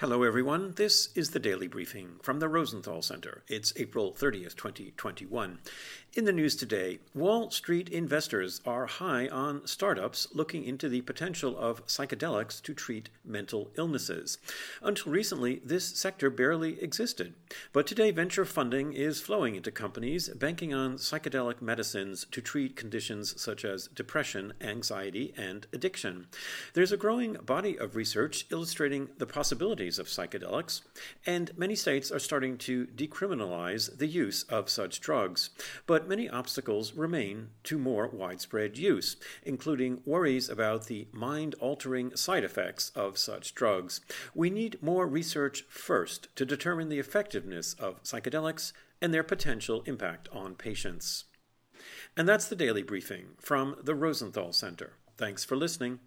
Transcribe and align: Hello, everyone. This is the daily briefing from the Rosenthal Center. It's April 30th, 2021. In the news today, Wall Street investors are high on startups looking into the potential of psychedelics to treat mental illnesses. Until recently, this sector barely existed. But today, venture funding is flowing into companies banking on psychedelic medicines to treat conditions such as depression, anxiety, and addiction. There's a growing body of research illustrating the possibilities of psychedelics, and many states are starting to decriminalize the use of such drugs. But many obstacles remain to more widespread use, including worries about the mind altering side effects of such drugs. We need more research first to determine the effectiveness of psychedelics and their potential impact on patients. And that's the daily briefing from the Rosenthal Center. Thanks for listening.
Hello, 0.00 0.24
everyone. 0.24 0.74
This 0.76 1.08
is 1.14 1.30
the 1.30 1.38
daily 1.38 1.68
briefing 1.68 2.16
from 2.20 2.38
the 2.38 2.50
Rosenthal 2.50 3.00
Center. 3.00 3.44
It's 3.48 3.72
April 3.76 4.12
30th, 4.12 4.54
2021. 4.54 5.58
In 6.12 6.24
the 6.24 6.32
news 6.32 6.54
today, 6.56 6.98
Wall 7.14 7.50
Street 7.50 7.88
investors 7.88 8.60
are 8.66 8.86
high 8.86 9.26
on 9.28 9.66
startups 9.66 10.28
looking 10.34 10.64
into 10.64 10.90
the 10.90 11.00
potential 11.02 11.56
of 11.58 11.86
psychedelics 11.86 12.60
to 12.62 12.74
treat 12.74 13.08
mental 13.24 13.70
illnesses. 13.76 14.36
Until 14.82 15.12
recently, 15.12 15.60
this 15.64 15.86
sector 15.86 16.28
barely 16.28 16.82
existed. 16.82 17.34
But 17.72 17.86
today, 17.86 18.10
venture 18.10 18.46
funding 18.46 18.92
is 18.92 19.20
flowing 19.20 19.56
into 19.56 19.70
companies 19.70 20.28
banking 20.28 20.72
on 20.72 20.96
psychedelic 20.96 21.62
medicines 21.62 22.26
to 22.32 22.40
treat 22.42 22.76
conditions 22.76 23.38
such 23.40 23.64
as 23.64 23.88
depression, 23.88 24.52
anxiety, 24.60 25.32
and 25.38 25.66
addiction. 25.72 26.28
There's 26.74 26.92
a 26.92 26.98
growing 26.98 27.34
body 27.34 27.78
of 27.78 27.96
research 27.96 28.46
illustrating 28.50 29.08
the 29.18 29.26
possibilities 29.86 29.98
of 29.98 30.06
psychedelics, 30.06 30.82
and 31.26 31.56
many 31.56 31.74
states 31.74 32.10
are 32.10 32.18
starting 32.18 32.58
to 32.58 32.86
decriminalize 32.86 33.98
the 33.98 34.06
use 34.06 34.44
of 34.44 34.68
such 34.68 35.00
drugs. 35.00 35.50
But 35.86 36.08
many 36.08 36.28
obstacles 36.28 36.94
remain 36.94 37.48
to 37.64 37.78
more 37.78 38.08
widespread 38.08 38.78
use, 38.78 39.16
including 39.44 40.02
worries 40.04 40.48
about 40.48 40.86
the 40.86 41.06
mind 41.12 41.54
altering 41.60 42.16
side 42.16 42.44
effects 42.44 42.90
of 42.94 43.18
such 43.18 43.54
drugs. 43.54 44.00
We 44.34 44.50
need 44.50 44.82
more 44.82 45.06
research 45.06 45.64
first 45.68 46.28
to 46.36 46.44
determine 46.44 46.88
the 46.88 46.98
effectiveness 47.00 47.74
of 47.74 48.02
psychedelics 48.02 48.72
and 49.00 49.12
their 49.12 49.24
potential 49.24 49.82
impact 49.86 50.28
on 50.32 50.54
patients. 50.54 51.24
And 52.16 52.26
that's 52.28 52.48
the 52.48 52.56
daily 52.56 52.82
briefing 52.82 53.36
from 53.38 53.76
the 53.82 53.94
Rosenthal 53.94 54.52
Center. 54.52 54.94
Thanks 55.16 55.44
for 55.44 55.56
listening. 55.56 56.00